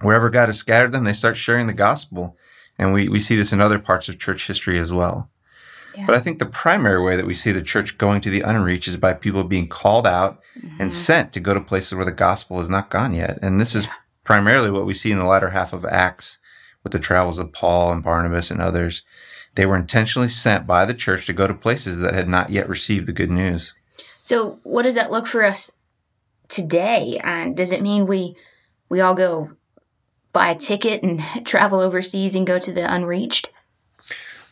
wherever 0.00 0.30
God 0.30 0.46
has 0.46 0.58
scattered 0.58 0.92
them, 0.92 1.04
they 1.04 1.12
start 1.12 1.36
sharing 1.36 1.66
the 1.66 1.72
gospel. 1.72 2.36
And 2.78 2.92
we, 2.92 3.08
we 3.08 3.20
see 3.20 3.36
this 3.36 3.52
in 3.52 3.60
other 3.60 3.78
parts 3.78 4.08
of 4.08 4.18
church 4.18 4.46
history 4.46 4.78
as 4.78 4.92
well. 4.92 5.30
Yeah. 5.96 6.06
But 6.06 6.16
I 6.16 6.20
think 6.20 6.38
the 6.38 6.46
primary 6.46 7.02
way 7.02 7.16
that 7.16 7.26
we 7.26 7.34
see 7.34 7.52
the 7.52 7.62
church 7.62 7.98
going 7.98 8.20
to 8.22 8.30
the 8.30 8.40
unreached 8.40 8.88
is 8.88 8.96
by 8.96 9.14
people 9.14 9.44
being 9.44 9.68
called 9.68 10.06
out 10.06 10.40
mm-hmm. 10.58 10.80
and 10.80 10.92
sent 10.92 11.32
to 11.32 11.40
go 11.40 11.54
to 11.54 11.60
places 11.60 11.94
where 11.94 12.04
the 12.04 12.10
gospel 12.12 12.60
is 12.60 12.68
not 12.68 12.90
gone 12.90 13.14
yet. 13.14 13.38
And 13.42 13.60
this 13.60 13.74
is 13.74 13.86
primarily 14.24 14.70
what 14.70 14.86
we 14.86 14.94
see 14.94 15.12
in 15.12 15.18
the 15.18 15.24
latter 15.24 15.50
half 15.50 15.72
of 15.72 15.84
Acts 15.84 16.38
with 16.82 16.92
the 16.92 16.98
travels 16.98 17.38
of 17.38 17.52
Paul 17.52 17.92
and 17.92 18.02
Barnabas 18.02 18.50
and 18.50 18.60
others. 18.60 19.04
They 19.54 19.66
were 19.66 19.76
intentionally 19.76 20.28
sent 20.28 20.66
by 20.66 20.84
the 20.84 20.94
church 20.94 21.26
to 21.26 21.32
go 21.32 21.46
to 21.46 21.54
places 21.54 21.98
that 21.98 22.14
had 22.14 22.28
not 22.28 22.50
yet 22.50 22.68
received 22.68 23.06
the 23.06 23.12
good 23.12 23.30
news. 23.30 23.74
So, 24.24 24.58
what 24.64 24.82
does 24.84 24.94
that 24.94 25.12
look 25.12 25.26
for 25.26 25.44
us 25.44 25.70
today? 26.48 27.20
And 27.22 27.54
does 27.54 27.72
it 27.72 27.82
mean 27.82 28.06
we 28.06 28.34
we 28.88 29.00
all 29.00 29.14
go 29.14 29.50
buy 30.32 30.48
a 30.48 30.54
ticket 30.54 31.02
and 31.02 31.20
travel 31.44 31.78
overseas 31.78 32.34
and 32.34 32.46
go 32.46 32.58
to 32.58 32.72
the 32.72 32.90
unreached? 32.90 33.50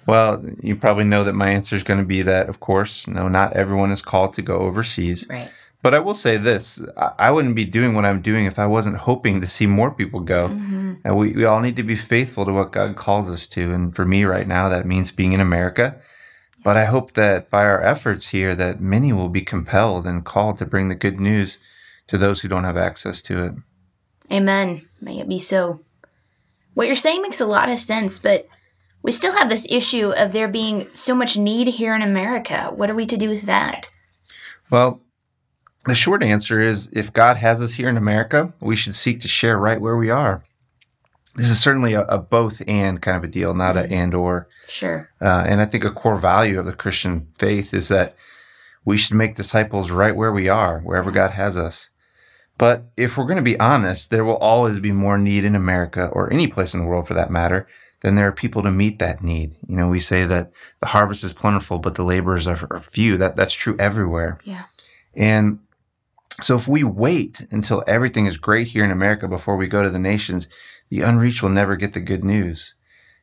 Well, 0.06 0.44
you 0.62 0.76
probably 0.76 1.04
know 1.04 1.24
that 1.24 1.32
my 1.32 1.50
answer 1.50 1.74
is 1.74 1.82
going 1.82 2.00
to 2.00 2.06
be 2.06 2.20
that, 2.22 2.50
of 2.50 2.60
course, 2.60 3.08
no, 3.08 3.28
not 3.28 3.54
everyone 3.54 3.90
is 3.92 4.02
called 4.02 4.34
to 4.34 4.42
go 4.42 4.58
overseas. 4.58 5.26
Right. 5.30 5.50
But 5.80 5.94
I 5.94 6.00
will 6.00 6.14
say 6.14 6.36
this 6.36 6.80
I 7.18 7.30
wouldn't 7.30 7.56
be 7.56 7.64
doing 7.64 7.94
what 7.94 8.04
I'm 8.04 8.20
doing 8.20 8.44
if 8.44 8.58
I 8.58 8.66
wasn't 8.66 8.98
hoping 8.98 9.40
to 9.40 9.46
see 9.46 9.66
more 9.66 9.90
people 9.90 10.20
go. 10.20 10.48
Mm-hmm. 10.48 10.94
And 11.02 11.16
we, 11.16 11.32
we 11.32 11.44
all 11.46 11.60
need 11.60 11.76
to 11.76 11.82
be 11.82 11.96
faithful 11.96 12.44
to 12.44 12.52
what 12.52 12.72
God 12.72 12.94
calls 12.94 13.30
us 13.30 13.48
to. 13.48 13.72
And 13.72 13.96
for 13.96 14.04
me 14.04 14.24
right 14.24 14.46
now, 14.46 14.68
that 14.68 14.86
means 14.86 15.10
being 15.12 15.32
in 15.32 15.40
America 15.40 15.98
but 16.62 16.76
I 16.76 16.84
hope 16.84 17.12
that 17.12 17.50
by 17.50 17.64
our 17.64 17.82
efforts 17.82 18.28
here 18.28 18.54
that 18.54 18.80
many 18.80 19.12
will 19.12 19.28
be 19.28 19.42
compelled 19.42 20.06
and 20.06 20.24
called 20.24 20.58
to 20.58 20.66
bring 20.66 20.88
the 20.88 20.94
good 20.94 21.20
news 21.20 21.58
to 22.06 22.18
those 22.18 22.40
who 22.40 22.48
don't 22.48 22.64
have 22.64 22.76
access 22.76 23.22
to 23.22 23.44
it. 23.44 23.52
Amen. 24.30 24.82
May 25.00 25.18
it 25.18 25.28
be 25.28 25.38
so. 25.38 25.80
What 26.74 26.86
you're 26.86 26.96
saying 26.96 27.22
makes 27.22 27.40
a 27.40 27.46
lot 27.46 27.68
of 27.68 27.78
sense, 27.78 28.18
but 28.18 28.46
we 29.02 29.12
still 29.12 29.36
have 29.36 29.48
this 29.48 29.66
issue 29.70 30.12
of 30.16 30.32
there 30.32 30.48
being 30.48 30.86
so 30.94 31.14
much 31.14 31.36
need 31.36 31.66
here 31.66 31.94
in 31.94 32.02
America. 32.02 32.72
What 32.74 32.90
are 32.90 32.94
we 32.94 33.06
to 33.06 33.16
do 33.16 33.28
with 33.28 33.42
that? 33.42 33.90
Well, 34.70 35.00
the 35.84 35.94
short 35.94 36.22
answer 36.22 36.60
is 36.60 36.88
if 36.92 37.12
God 37.12 37.36
has 37.36 37.60
us 37.60 37.74
here 37.74 37.88
in 37.88 37.96
America, 37.96 38.54
we 38.60 38.76
should 38.76 38.94
seek 38.94 39.20
to 39.20 39.28
share 39.28 39.58
right 39.58 39.80
where 39.80 39.96
we 39.96 40.10
are 40.10 40.44
this 41.34 41.50
is 41.50 41.60
certainly 41.60 41.94
a, 41.94 42.02
a, 42.02 42.18
both 42.18 42.62
and 42.66 43.00
kind 43.00 43.16
of 43.16 43.24
a 43.24 43.28
deal, 43.28 43.54
not 43.54 43.76
mm-hmm. 43.76 43.92
a 43.92 43.96
and 43.96 44.14
or. 44.14 44.48
Sure. 44.68 45.10
Uh, 45.20 45.44
and 45.46 45.60
I 45.60 45.64
think 45.64 45.84
a 45.84 45.90
core 45.90 46.16
value 46.16 46.58
of 46.58 46.66
the 46.66 46.72
Christian 46.72 47.28
faith 47.38 47.72
is 47.72 47.88
that 47.88 48.16
we 48.84 48.96
should 48.96 49.16
make 49.16 49.34
disciples 49.34 49.90
right 49.90 50.14
where 50.14 50.32
we 50.32 50.48
are, 50.48 50.80
wherever 50.80 51.10
God 51.10 51.30
has 51.32 51.56
us. 51.56 51.88
But 52.58 52.84
if 52.96 53.16
we're 53.16 53.24
going 53.24 53.36
to 53.36 53.42
be 53.42 53.58
honest, 53.58 54.10
there 54.10 54.24
will 54.24 54.36
always 54.36 54.78
be 54.78 54.92
more 54.92 55.18
need 55.18 55.44
in 55.44 55.54
America 55.54 56.06
or 56.06 56.32
any 56.32 56.46
place 56.46 56.74
in 56.74 56.80
the 56.80 56.86
world 56.86 57.08
for 57.08 57.14
that 57.14 57.30
matter 57.30 57.66
than 58.00 58.14
there 58.14 58.28
are 58.28 58.32
people 58.32 58.62
to 58.62 58.70
meet 58.70 58.98
that 58.98 59.22
need. 59.22 59.56
You 59.66 59.76
know, 59.76 59.88
we 59.88 60.00
say 60.00 60.24
that 60.26 60.52
the 60.80 60.88
harvest 60.88 61.24
is 61.24 61.32
plentiful, 61.32 61.78
but 61.78 61.94
the 61.94 62.02
laborers 62.02 62.46
are, 62.46 62.58
are 62.70 62.80
few. 62.80 63.16
That 63.16 63.36
that's 63.36 63.54
true 63.54 63.76
everywhere. 63.78 64.38
Yeah. 64.44 64.64
And 65.14 65.60
so 66.42 66.56
if 66.56 66.66
we 66.66 66.82
wait 66.82 67.46
until 67.50 67.84
everything 67.86 68.26
is 68.26 68.36
great 68.36 68.68
here 68.68 68.84
in 68.84 68.90
America 68.90 69.28
before 69.28 69.56
we 69.56 69.66
go 69.66 69.82
to 69.82 69.90
the 69.90 69.98
nations, 69.98 70.48
the 70.92 71.00
unreached 71.00 71.42
will 71.42 71.48
never 71.48 71.74
get 71.74 71.94
the 71.94 72.00
good 72.00 72.22
news. 72.22 72.74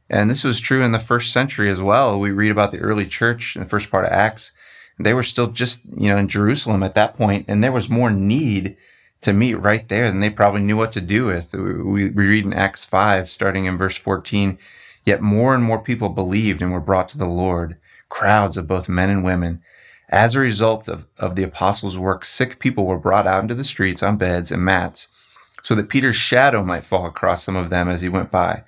And 0.10 0.28
this 0.28 0.44
was 0.44 0.60
true 0.60 0.82
in 0.82 0.92
the 0.92 0.98
first 0.98 1.32
century 1.32 1.70
as 1.70 1.80
well. 1.80 2.20
We 2.20 2.32
read 2.32 2.50
about 2.50 2.72
the 2.72 2.80
early 2.80 3.06
church 3.06 3.56
in 3.56 3.62
the 3.62 3.70
first 3.70 3.92
part 3.92 4.06
of 4.06 4.12
Acts. 4.12 4.54
They 4.98 5.14
were 5.14 5.22
still 5.22 5.52
just, 5.52 5.82
you 5.96 6.10
know, 6.10 6.18
in 6.18 6.28
Jerusalem 6.28 6.82
at 6.82 6.96
that 6.96 7.14
point, 7.14 7.46
and 7.48 7.64
there 7.64 7.72
was 7.72 7.88
more 7.88 8.10
need 8.10 8.76
to 9.22 9.34
meet 9.34 9.54
right 9.54 9.88
there 9.88 10.10
than 10.10 10.20
they 10.20 10.32
probably 10.32 10.64
knew 10.64 10.78
what 10.78 10.92
to 10.94 11.02
do 11.02 11.26
with. 11.26 11.54
We, 11.54 12.10
we 12.10 12.10
read 12.10 12.44
in 12.44 12.54
Acts 12.54 12.86
5, 12.86 13.30
starting 13.30 13.66
in 13.66 13.78
verse 13.78 13.98
14, 13.98 14.58
yet 15.06 15.22
more 15.22 15.54
and 15.54 15.64
more 15.64 15.80
people 15.80 16.10
believed 16.10 16.64
and 16.64 16.72
were 16.72 16.80
brought 16.80 17.08
to 17.10 17.20
the 17.20 17.28
Lord, 17.28 17.78
crowds 18.10 18.58
of 18.58 18.66
both 18.66 18.90
men 18.90 19.12
and 19.12 19.24
women. 19.24 19.62
As 20.10 20.34
a 20.34 20.40
result 20.40 20.88
of, 20.88 21.06
of 21.20 21.36
the 21.36 21.44
apostles' 21.44 22.00
work, 22.00 22.26
sick 22.26 22.58
people 22.58 22.88
were 22.88 22.98
brought 22.98 23.28
out 23.28 23.44
into 23.44 23.54
the 23.54 23.64
streets 23.64 24.02
on 24.02 24.18
beds 24.18 24.52
and 24.52 24.66
mats 24.66 25.29
so 25.62 25.76
that 25.76 25.90
Peter's 25.90 26.16
shadow 26.16 26.64
might 26.64 26.86
fall 26.86 27.06
across 27.06 27.44
some 27.44 27.56
of 27.56 27.70
them 27.70 27.88
as 27.90 28.02
he 28.02 28.10
went 28.10 28.32
by. 28.32 28.64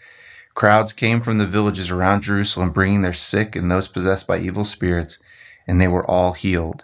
Crowds 0.54 0.94
came 0.94 1.22
from 1.22 1.38
the 1.38 1.48
villages 1.48 1.90
around 1.90 2.24
Jerusalem, 2.24 2.72
bringing 2.72 3.02
their 3.02 3.14
sick 3.14 3.56
and 3.56 3.72
those 3.72 3.88
possessed 3.88 4.28
by 4.28 4.38
evil 4.38 4.64
spirits, 4.64 5.20
and 5.66 5.80
they 5.80 5.88
were 5.88 6.10
all 6.10 6.34
healed. 6.34 6.84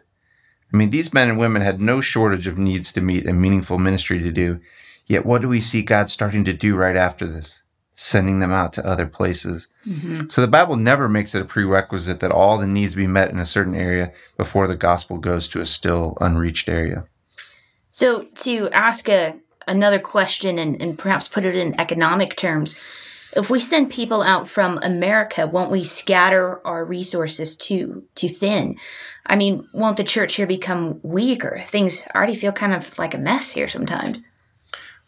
I 0.73 0.77
mean, 0.77 0.89
these 0.89 1.13
men 1.13 1.29
and 1.29 1.37
women 1.37 1.61
had 1.61 1.81
no 1.81 2.01
shortage 2.01 2.47
of 2.47 2.57
needs 2.57 2.91
to 2.93 3.01
meet 3.01 3.25
and 3.25 3.41
meaningful 3.41 3.77
ministry 3.77 4.21
to 4.21 4.31
do. 4.31 4.59
Yet, 5.05 5.25
what 5.25 5.41
do 5.41 5.47
we 5.47 5.61
see 5.61 5.81
God 5.81 6.09
starting 6.09 6.43
to 6.45 6.53
do 6.53 6.75
right 6.75 6.95
after 6.95 7.25
this? 7.25 7.63
Sending 7.93 8.39
them 8.39 8.51
out 8.51 8.73
to 8.73 8.85
other 8.85 9.07
places. 9.07 9.69
Mm-hmm. 9.87 10.29
So, 10.29 10.41
the 10.41 10.47
Bible 10.47 10.75
never 10.75 11.07
makes 11.07 11.33
it 11.33 11.41
a 11.41 11.45
prerequisite 11.45 12.19
that 12.19 12.31
all 12.31 12.57
the 12.57 12.67
needs 12.67 12.95
be 12.95 13.07
met 13.07 13.31
in 13.31 13.39
a 13.39 13.45
certain 13.45 13.75
area 13.75 14.11
before 14.35 14.67
the 14.67 14.75
gospel 14.75 15.17
goes 15.17 15.47
to 15.49 15.61
a 15.61 15.65
still 15.65 16.17
unreached 16.19 16.67
area. 16.67 17.05
So, 17.89 18.25
to 18.35 18.69
ask 18.69 19.07
a, 19.07 19.39
another 19.67 19.99
question 19.99 20.57
and, 20.57 20.81
and 20.81 20.97
perhaps 20.97 21.27
put 21.27 21.45
it 21.45 21.55
in 21.55 21.79
economic 21.79 22.35
terms, 22.35 22.75
if 23.35 23.49
we 23.49 23.59
send 23.59 23.91
people 23.91 24.23
out 24.23 24.47
from 24.47 24.79
America, 24.81 25.45
won't 25.45 25.69
we 25.69 25.83
scatter 25.83 26.65
our 26.65 26.85
resources 26.85 27.55
too 27.57 28.05
too 28.15 28.29
thin? 28.29 28.77
I 29.25 29.35
mean, 29.35 29.67
won't 29.73 29.97
the 29.97 30.03
church 30.03 30.35
here 30.35 30.47
become 30.47 30.99
weaker? 31.03 31.59
Things 31.63 32.05
already 32.15 32.35
feel 32.35 32.51
kind 32.51 32.73
of 32.73 32.97
like 32.97 33.13
a 33.13 33.19
mess 33.19 33.51
here 33.51 33.67
sometimes. 33.67 34.23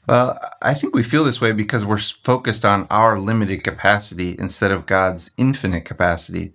Well, 0.07 0.39
I 0.61 0.73
think 0.73 0.95
we 0.95 1.03
feel 1.03 1.23
this 1.23 1.39
way 1.39 1.51
because 1.51 1.85
we're 1.85 1.99
focused 1.99 2.65
on 2.65 2.87
our 2.89 3.19
limited 3.19 3.63
capacity 3.63 4.35
instead 4.39 4.71
of 4.71 4.85
God's 4.85 5.31
infinite 5.37 5.85
capacity. 5.85 6.53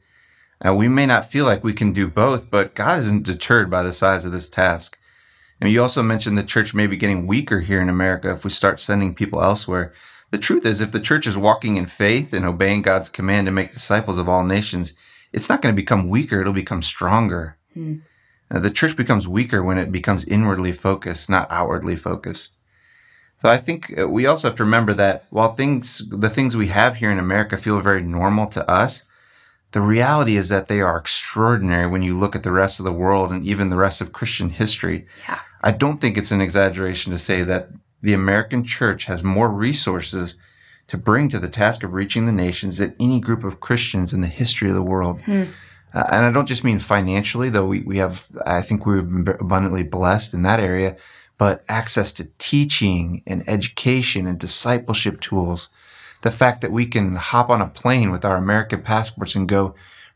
Now, 0.62 0.74
we 0.74 0.88
may 0.88 1.06
not 1.06 1.26
feel 1.26 1.44
like 1.44 1.62
we 1.62 1.72
can 1.72 1.92
do 1.92 2.08
both, 2.08 2.50
but 2.50 2.74
God 2.74 2.98
isn't 3.00 3.24
deterred 3.24 3.70
by 3.70 3.82
the 3.82 3.92
size 3.92 4.24
of 4.24 4.32
this 4.32 4.48
task. 4.48 4.98
And 5.64 5.72
you 5.72 5.80
also 5.80 6.02
mentioned 6.02 6.36
the 6.36 6.42
church 6.42 6.74
may 6.74 6.86
be 6.86 6.98
getting 6.98 7.26
weaker 7.26 7.60
here 7.60 7.80
in 7.80 7.88
America 7.88 8.30
if 8.30 8.44
we 8.44 8.50
start 8.50 8.82
sending 8.82 9.14
people 9.14 9.42
elsewhere. 9.42 9.94
The 10.30 10.36
truth 10.36 10.66
is, 10.66 10.82
if 10.82 10.92
the 10.92 11.00
church 11.00 11.26
is 11.26 11.38
walking 11.38 11.78
in 11.78 11.86
faith 11.86 12.34
and 12.34 12.44
obeying 12.44 12.82
God's 12.82 13.08
command 13.08 13.46
to 13.46 13.50
make 13.50 13.72
disciples 13.72 14.18
of 14.18 14.28
all 14.28 14.44
nations, 14.44 14.92
it's 15.32 15.48
not 15.48 15.62
going 15.62 15.74
to 15.74 15.82
become 15.82 16.10
weaker, 16.10 16.42
it'll 16.42 16.52
become 16.52 16.82
stronger. 16.82 17.56
Hmm. 17.72 18.00
the 18.50 18.70
church 18.70 18.94
becomes 18.94 19.26
weaker 19.26 19.62
when 19.62 19.78
it 19.78 19.90
becomes 19.90 20.26
inwardly 20.26 20.70
focused, 20.70 21.30
not 21.30 21.50
outwardly 21.50 21.96
focused. 21.96 22.58
So 23.40 23.48
I 23.48 23.56
think 23.56 23.98
uh, 23.98 24.06
we 24.06 24.26
also 24.26 24.48
have 24.48 24.58
to 24.58 24.64
remember 24.64 24.92
that 24.92 25.24
while 25.30 25.54
things, 25.54 26.04
the 26.10 26.28
things 26.28 26.54
we 26.54 26.66
have 26.66 26.96
here 26.96 27.10
in 27.10 27.18
America 27.18 27.56
feel 27.56 27.80
very 27.80 28.02
normal 28.02 28.48
to 28.48 28.70
us, 28.70 29.02
the 29.74 29.80
reality 29.80 30.36
is 30.36 30.50
that 30.50 30.68
they 30.68 30.80
are 30.80 30.96
extraordinary 30.96 31.88
when 31.88 32.00
you 32.00 32.16
look 32.16 32.36
at 32.36 32.44
the 32.44 32.52
rest 32.52 32.78
of 32.78 32.84
the 32.84 32.92
world 32.92 33.32
and 33.32 33.44
even 33.44 33.70
the 33.70 33.76
rest 33.76 34.00
of 34.00 34.12
Christian 34.12 34.50
history. 34.50 35.04
Yeah. 35.28 35.40
I 35.62 35.72
don't 35.72 36.00
think 36.00 36.16
it's 36.16 36.30
an 36.30 36.40
exaggeration 36.40 37.10
to 37.10 37.18
say 37.18 37.42
that 37.42 37.70
the 38.00 38.12
American 38.12 38.62
church 38.62 39.06
has 39.06 39.24
more 39.24 39.50
resources 39.50 40.36
to 40.86 40.96
bring 40.96 41.28
to 41.28 41.40
the 41.40 41.48
task 41.48 41.82
of 41.82 41.92
reaching 41.92 42.24
the 42.24 42.32
nations 42.32 42.78
than 42.78 42.94
any 43.00 43.18
group 43.18 43.42
of 43.42 43.58
Christians 43.58 44.12
in 44.12 44.20
the 44.20 44.28
history 44.28 44.68
of 44.68 44.76
the 44.76 44.82
world. 44.82 45.20
Hmm. 45.22 45.46
Uh, 45.92 46.04
and 46.08 46.26
I 46.26 46.30
don't 46.30 46.46
just 46.46 46.62
mean 46.62 46.78
financially, 46.78 47.50
though 47.50 47.66
we, 47.66 47.80
we 47.80 47.98
have, 47.98 48.28
I 48.46 48.62
think 48.62 48.86
we've 48.86 49.02
been 49.02 49.36
abundantly 49.40 49.82
blessed 49.82 50.34
in 50.34 50.42
that 50.42 50.60
area, 50.60 50.96
but 51.36 51.64
access 51.68 52.12
to 52.12 52.28
teaching 52.38 53.24
and 53.26 53.42
education 53.48 54.28
and 54.28 54.38
discipleship 54.38 55.20
tools. 55.20 55.68
The 56.24 56.30
fact 56.30 56.62
that 56.62 56.72
we 56.72 56.86
can 56.86 57.16
hop 57.16 57.50
on 57.50 57.60
a 57.60 57.68
plane 57.68 58.10
with 58.10 58.24
our 58.24 58.36
American 58.36 58.80
passports 58.80 59.34
and 59.34 59.46
go 59.46 59.74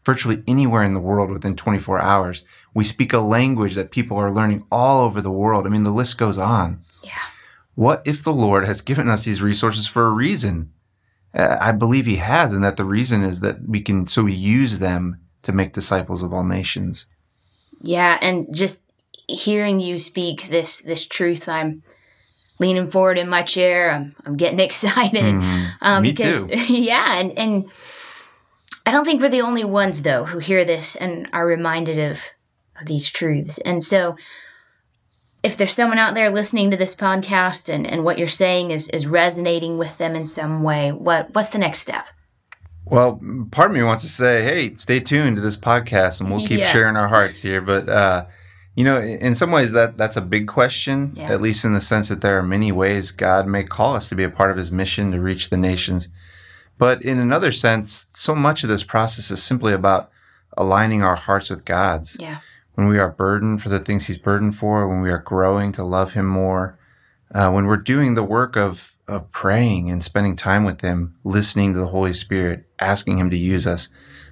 virtually 0.08 0.42
anywhere 0.46 0.82
in 0.82 0.94
the 0.94 1.00
world 1.00 1.30
within 1.30 1.54
24 1.54 2.00
hours. 2.00 2.42
We 2.72 2.82
speak 2.84 3.12
a 3.12 3.18
language 3.18 3.74
that 3.74 3.90
people 3.90 4.16
are 4.16 4.32
learning 4.32 4.64
all 4.72 5.04
over 5.04 5.20
the 5.20 5.30
world. 5.30 5.66
I 5.66 5.68
mean, 5.68 5.84
the 5.84 5.90
list 5.90 6.16
goes 6.16 6.38
on. 6.38 6.80
Yeah. 7.04 7.12
What 7.74 8.00
if 8.06 8.24
the 8.24 8.32
Lord 8.32 8.64
has 8.64 8.80
given 8.80 9.10
us 9.10 9.26
these 9.26 9.42
resources 9.42 9.86
for 9.86 10.06
a 10.06 10.10
reason? 10.10 10.72
Uh, 11.34 11.58
I 11.60 11.72
believe 11.72 12.06
He 12.06 12.16
has, 12.16 12.54
and 12.54 12.64
that 12.64 12.78
the 12.78 12.86
reason 12.86 13.22
is 13.22 13.40
that 13.40 13.68
we 13.68 13.82
can 13.82 14.06
so 14.06 14.22
we 14.22 14.34
use 14.34 14.78
them 14.78 15.20
to 15.42 15.52
make 15.52 15.74
disciples 15.74 16.22
of 16.22 16.32
all 16.32 16.42
nations. 16.42 17.06
Yeah, 17.82 18.18
and 18.22 18.46
just 18.50 18.82
hearing 19.28 19.78
you 19.78 19.98
speak 19.98 20.48
this 20.48 20.80
this 20.80 21.06
truth, 21.06 21.48
I'm 21.48 21.82
leaning 22.58 22.90
forward 22.90 23.18
in 23.18 23.28
my 23.28 23.42
chair. 23.42 23.90
I'm 23.90 24.14
I'm 24.24 24.36
getting 24.36 24.60
excited. 24.68 25.22
Mm, 25.22 25.72
um, 25.80 26.02
me 26.02 26.12
because, 26.12 26.44
too. 26.46 26.74
Yeah, 26.74 27.18
and 27.18 27.38
and 27.38 27.70
I 28.86 28.90
don't 28.90 29.04
think 29.04 29.20
we're 29.20 29.28
the 29.28 29.42
only 29.42 29.64
ones 29.64 30.02
though 30.02 30.24
who 30.24 30.38
hear 30.38 30.64
this 30.64 30.96
and 30.96 31.28
are 31.32 31.46
reminded 31.46 31.98
of, 31.98 32.22
of 32.80 32.86
these 32.86 33.10
truths. 33.10 33.58
And 33.58 33.84
so 33.84 34.16
if 35.42 35.56
there's 35.56 35.74
someone 35.74 35.98
out 35.98 36.14
there 36.14 36.30
listening 36.30 36.70
to 36.70 36.76
this 36.76 36.96
podcast 36.96 37.72
and, 37.72 37.86
and 37.86 38.02
what 38.02 38.18
you're 38.18 38.28
saying 38.28 38.70
is, 38.70 38.88
is 38.88 39.06
resonating 39.06 39.78
with 39.78 39.98
them 39.98 40.14
in 40.14 40.26
some 40.26 40.62
way, 40.62 40.90
what 40.90 41.34
what's 41.34 41.50
the 41.50 41.58
next 41.58 41.80
step? 41.80 42.06
Well, 42.86 43.20
part 43.50 43.70
of 43.70 43.76
me 43.76 43.82
wants 43.82 44.02
to 44.02 44.08
say, 44.08 44.42
hey, 44.42 44.72
stay 44.72 45.00
tuned 45.00 45.36
to 45.36 45.42
this 45.42 45.58
podcast 45.58 46.20
and 46.20 46.30
we'll 46.30 46.46
keep 46.46 46.60
yeah. 46.60 46.72
sharing 46.72 46.96
our 46.96 47.08
hearts 47.08 47.42
here. 47.42 47.60
But 47.60 47.88
uh, 47.88 48.26
you 48.78 48.84
know, 48.84 49.00
in 49.00 49.34
some 49.34 49.50
ways 49.50 49.72
that 49.72 49.96
that's 49.96 50.16
a 50.16 50.20
big 50.20 50.46
question, 50.46 51.12
yeah. 51.16 51.32
at 51.32 51.42
least 51.42 51.64
in 51.64 51.72
the 51.72 51.80
sense 51.80 52.08
that 52.08 52.20
there 52.20 52.38
are 52.38 52.42
many 52.42 52.70
ways 52.70 53.10
God 53.10 53.46
may 53.46 53.64
call 53.64 53.96
us 53.96 54.08
to 54.08 54.14
be 54.14 54.24
a 54.24 54.30
part 54.30 54.50
of 54.50 54.56
his 54.56 54.70
mission 54.70 55.10
to 55.12 55.20
reach 55.20 55.50
the 55.50 55.56
nations. 55.56 56.08
But 56.78 57.02
in 57.02 57.18
another 57.18 57.50
sense, 57.50 58.06
so 58.14 58.34
much 58.34 58.62
of 58.62 58.68
this 58.68 58.84
process 58.84 59.30
is 59.30 59.42
simply 59.42 59.72
about 59.72 60.10
aligning 60.56 61.02
our 61.02 61.16
hearts 61.16 61.50
with 61.50 61.64
God's. 61.64 62.16
Yeah 62.20 62.38
when 62.78 62.86
we 62.86 63.00
are 63.00 63.10
burdened 63.10 63.60
for 63.60 63.70
the 63.70 63.80
things 63.80 64.06
He's 64.06 64.18
burdened 64.18 64.54
for, 64.54 64.86
when 64.86 65.00
we 65.00 65.10
are 65.10 65.18
growing 65.18 65.72
to 65.72 65.82
love 65.82 66.12
Him 66.12 66.26
more, 66.26 66.78
uh, 67.34 67.50
when 67.50 67.66
we're 67.66 67.76
doing 67.76 68.14
the 68.14 68.22
work 68.22 68.56
of, 68.56 68.94
of 69.08 69.32
praying 69.32 69.90
and 69.90 70.00
spending 70.04 70.36
time 70.36 70.62
with 70.62 70.80
Him, 70.80 71.16
listening 71.24 71.72
to 71.72 71.80
the 71.80 71.88
Holy 71.88 72.12
Spirit, 72.12 72.68
asking 72.78 73.18
Him 73.18 73.30
to 73.30 73.36
use 73.36 73.66
us, 73.66 73.88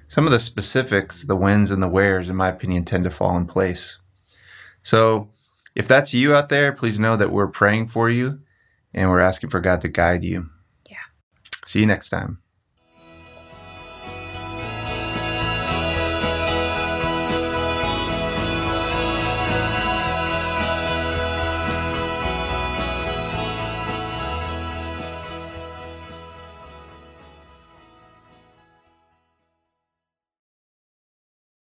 some 0.07 0.23
of 0.23 0.31
the 0.31 0.39
specifics, 0.39 1.25
the 1.25 1.35
whens 1.35 1.71
and 1.71 1.83
the 1.83 1.89
wheres, 1.89 2.29
in 2.29 2.37
my 2.37 2.47
opinion, 2.47 2.85
tend 2.85 3.03
to 3.03 3.09
fall 3.09 3.35
in 3.35 3.47
place. 3.47 3.97
So 4.87 5.27
if 5.75 5.85
that's 5.85 6.13
you 6.13 6.33
out 6.33 6.47
there, 6.47 6.71
please 6.71 6.97
know 6.97 7.17
that 7.17 7.29
we're 7.29 7.47
praying 7.47 7.89
for 7.89 8.09
you 8.09 8.39
and 8.93 9.09
we're 9.09 9.19
asking 9.19 9.49
for 9.49 9.59
God 9.59 9.81
to 9.81 9.89
guide 9.89 10.23
you. 10.23 10.49
Yeah. 10.89 10.95
See 11.65 11.81
you 11.81 11.85
next 11.85 12.07
time. 12.07 12.39